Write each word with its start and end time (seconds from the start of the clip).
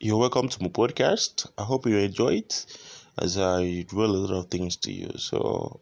You're 0.00 0.16
welcome 0.16 0.48
to 0.48 0.62
my 0.62 0.68
podcast. 0.68 1.50
I 1.58 1.64
hope 1.64 1.84
you 1.84 1.96
enjoy 1.96 2.34
it 2.34 2.66
as 3.20 3.36
I 3.36 3.62
reveal 3.90 4.04
a 4.04 4.14
lot 4.14 4.38
of 4.38 4.46
things 4.48 4.76
to 4.76 4.92
you. 4.92 5.10
So, 5.16 5.80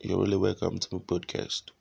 you're 0.00 0.18
really 0.18 0.38
welcome 0.38 0.78
to 0.78 0.88
my 0.90 1.00
podcast. 1.00 1.72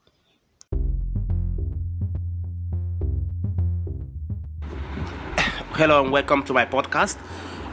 Hello 5.72 6.04
and 6.04 6.12
welcome 6.12 6.44
to 6.44 6.52
my 6.52 6.66
podcast. 6.66 7.18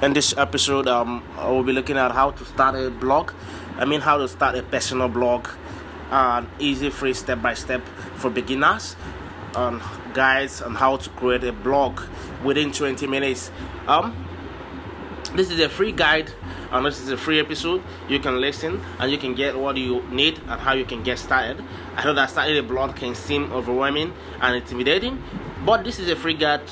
In 0.03 0.13
this 0.13 0.33
episode, 0.39 0.87
um, 0.87 1.21
I 1.37 1.51
will 1.51 1.65
be 1.65 1.73
looking 1.73 1.97
at 1.97 2.13
how 2.13 2.31
to 2.31 2.45
start 2.45 2.77
a 2.77 2.91
blog. 2.91 3.33
I 3.77 3.87
mean, 3.87 4.03
how 4.03 4.19
to 4.19 4.29
start 4.29 4.55
a 4.55 4.63
personal 4.63 5.09
blog, 5.09 5.49
uh, 6.13 6.45
easy, 6.61 6.91
free, 6.91 7.13
step 7.13 7.43
by 7.43 7.55
step 7.55 7.83
for 8.15 8.31
beginners, 8.31 8.95
on 9.57 9.83
guides 10.15 10.63
on 10.63 10.75
how 10.75 10.97
to 10.99 11.11
create 11.11 11.43
a 11.45 11.53
blog 11.53 12.01
within 12.45 12.71
20 12.71 13.07
minutes. 13.07 13.51
Um, 13.89 14.15
this 15.35 15.51
is 15.51 15.59
a 15.61 15.69
free 15.69 15.93
guide 15.93 16.31
and 16.71 16.87
this 16.87 17.01
is 17.01 17.11
a 17.11 17.17
free 17.17 17.41
episode. 17.41 17.83
You 18.09 18.21
can 18.21 18.41
listen 18.41 18.81
and 18.99 19.11
you 19.11 19.19
can 19.19 19.35
get 19.35 19.59
what 19.59 19.77
you 19.77 20.03
need 20.11 20.39
and 20.47 20.61
how 20.61 20.75
you 20.75 20.85
can 20.85 21.03
get 21.03 21.19
started. 21.19 21.63
I 21.97 22.05
know 22.05 22.15
that 22.15 22.31
starting 22.31 22.57
a 22.59 22.63
blog 22.63 22.97
can 22.97 23.15
seem 23.15 23.53
overwhelming 23.53 24.13
and 24.41 24.57
intimidating, 24.57 25.23
but 25.65 25.85
this 25.85 25.99
is 25.99 26.09
a 26.11 26.17
free 26.17 26.35
guide 26.35 26.63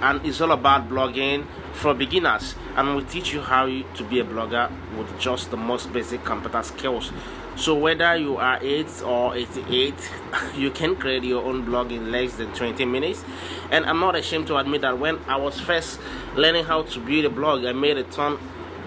and 0.00 0.24
it's 0.24 0.40
all 0.40 0.52
about 0.52 0.88
blogging 0.88 1.44
for 1.78 1.94
beginners 1.94 2.56
and 2.76 2.96
we 2.96 3.04
teach 3.04 3.32
you 3.32 3.40
how 3.40 3.66
to 3.66 4.04
be 4.10 4.18
a 4.18 4.24
blogger 4.24 4.70
with 4.96 5.18
just 5.20 5.50
the 5.50 5.56
most 5.56 5.92
basic 5.92 6.24
computer 6.24 6.62
skills. 6.62 7.12
So 7.56 7.74
whether 7.74 8.16
you 8.16 8.36
are 8.36 8.58
8 8.60 9.02
or 9.04 9.36
88 9.36 9.94
you 10.56 10.70
can 10.70 10.96
create 10.96 11.24
your 11.24 11.44
own 11.44 11.64
blog 11.64 11.92
in 11.92 12.10
less 12.10 12.34
than 12.34 12.52
20 12.52 12.84
minutes. 12.84 13.24
And 13.70 13.84
i'm 13.86 14.00
not 14.00 14.16
ashamed 14.16 14.48
to 14.48 14.56
admit 14.56 14.80
that 14.82 14.98
when 14.98 15.18
i 15.26 15.36
was 15.36 15.60
first 15.60 16.00
learning 16.34 16.64
how 16.64 16.82
to 16.82 17.00
build 17.00 17.24
a 17.24 17.30
blog 17.30 17.64
i 17.64 17.72
made 17.72 17.96
a 17.96 18.04
ton 18.04 18.38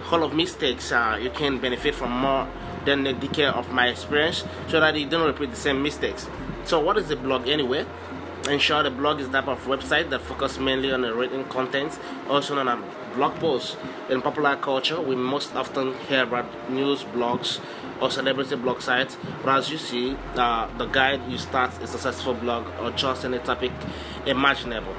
full 0.10 0.24
of 0.24 0.34
mistakes 0.34 0.92
uh, 0.92 1.18
you 1.22 1.30
can 1.30 1.60
benefit 1.60 1.96
from 1.96 2.12
more 2.12 2.48
than 2.86 3.06
a 3.08 3.14
decade 3.14 3.46
of 3.46 3.72
my 3.72 3.88
experience 3.88 4.44
so 4.68 4.80
that 4.80 4.96
you 4.98 5.08
don't 5.08 5.26
repeat 5.26 5.52
the 5.52 5.56
same 5.56 5.82
mistakes. 5.82 6.28
So 6.66 6.80
what 6.80 6.98
is 6.98 7.10
a 7.12 7.16
blog 7.16 7.48
anyway 7.48 7.86
short, 8.60 8.86
a 8.86 8.92
blog 8.92 9.20
is 9.20 9.30
type 9.30 9.48
of 9.48 9.64
website 9.66 10.10
that 10.10 10.22
focuses 10.22 10.60
mainly 10.60 10.92
on 10.92 11.02
the 11.02 11.14
written 11.14 11.44
content, 11.46 12.00
also 12.28 12.56
known 12.56 12.68
as 12.68 13.16
blog 13.16 13.36
posts. 13.36 13.78
In 14.10 14.22
popular 14.22 14.56
culture, 14.56 15.00
we 15.00 15.16
most 15.16 15.56
often 15.56 15.94
hear 16.08 16.24
about 16.24 16.70
news 16.70 17.04
blogs 17.04 17.60
or 18.02 18.10
celebrity 18.10 18.56
blog 18.56 18.82
sites, 18.82 19.18
but 19.44 19.58
as 19.58 19.70
you 19.70 19.78
see, 19.78 20.18
uh, 20.36 20.68
the 20.78 20.86
guide 20.88 21.22
you 21.30 21.38
start 21.38 21.72
a 21.82 21.88
successful 21.88 22.34
blog 22.34 22.68
or 22.82 22.92
just 22.92 23.24
any 23.26 23.40
topic 23.40 23.72
imaginable. 24.26 24.96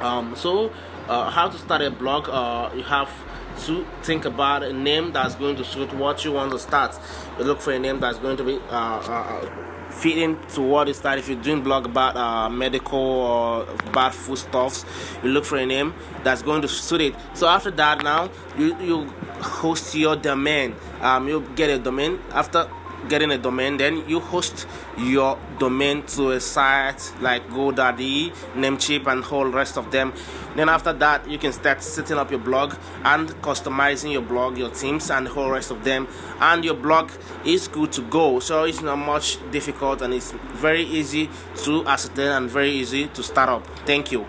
Um, 0.00 0.36
so, 0.36 0.70
uh, 1.08 1.30
how 1.30 1.48
to 1.48 1.58
start 1.58 1.80
a 1.82 1.90
blog? 1.90 2.28
Uh, 2.28 2.70
you 2.74 2.82
have 2.82 3.10
to 3.60 3.86
think 4.02 4.24
about 4.24 4.62
a 4.62 4.72
name 4.72 5.12
that's 5.12 5.34
going 5.34 5.56
to 5.56 5.64
suit 5.64 5.92
what 5.94 6.24
you 6.24 6.32
want 6.32 6.52
to 6.52 6.58
start. 6.58 6.98
You 7.38 7.44
look 7.44 7.60
for 7.60 7.72
a 7.72 7.78
name 7.78 8.00
that's 8.00 8.18
going 8.18 8.36
to 8.36 8.44
be 8.44 8.56
uh, 8.70 8.70
uh, 8.70 9.90
fit 9.90 10.18
into 10.18 10.60
what 10.60 10.88
is 10.88 11.00
that 11.02 11.18
if 11.18 11.28
you're 11.28 11.40
doing 11.40 11.62
blog 11.62 11.86
about 11.86 12.16
uh, 12.16 12.48
medical 12.50 12.98
or 12.98 13.66
bad 13.92 14.12
foodstuffs 14.12 14.84
you 15.22 15.30
look 15.30 15.44
for 15.44 15.56
a 15.56 15.64
name 15.64 15.94
that's 16.24 16.42
going 16.42 16.60
to 16.62 16.68
suit 16.68 17.00
it. 17.00 17.14
So 17.34 17.46
after 17.46 17.70
that 17.72 18.02
now 18.02 18.28
you 18.58 18.76
you 18.80 19.06
host 19.40 19.94
your 19.94 20.16
domain. 20.16 20.74
Um 21.00 21.28
you 21.28 21.46
get 21.54 21.70
a 21.70 21.78
domain. 21.78 22.18
After 22.32 22.68
getting 23.08 23.30
a 23.30 23.38
domain 23.38 23.76
then 23.76 24.08
you 24.08 24.20
host 24.20 24.66
your 24.98 25.38
domain 25.58 26.02
to 26.04 26.32
a 26.32 26.40
site 26.40 27.12
like 27.20 27.46
godaddy 27.48 28.32
namecheap 28.54 29.06
and 29.06 29.24
whole 29.24 29.46
rest 29.46 29.76
of 29.76 29.90
them. 29.90 30.12
Then 30.56 30.68
after 30.68 30.92
that 30.92 31.28
you 31.28 31.38
can 31.38 31.52
start 31.52 31.82
setting 31.82 32.16
up 32.16 32.30
your 32.30 32.40
blog 32.40 32.74
and 33.04 33.28
customizing 33.42 34.12
your 34.12 34.22
blog 34.22 34.58
your 34.58 34.70
themes 34.70 35.10
and 35.10 35.26
the 35.26 35.30
whole 35.30 35.50
rest 35.50 35.70
of 35.70 35.84
them. 35.84 36.08
And 36.40 36.64
your 36.64 36.74
blog 36.74 37.10
is 37.44 37.68
good 37.68 37.92
to 37.92 38.02
go 38.02 38.40
so 38.40 38.64
it's 38.64 38.82
not 38.82 38.96
much 38.96 39.38
difficult 39.50 40.02
and 40.02 40.14
it's 40.14 40.32
very 40.52 40.84
easy 40.84 41.28
to 41.64 41.86
ascertain 41.86 42.28
and 42.28 42.50
very 42.50 42.70
easy 42.70 43.08
to 43.08 43.22
start 43.22 43.48
up. 43.48 43.66
Thank 43.86 44.12
you 44.12 44.26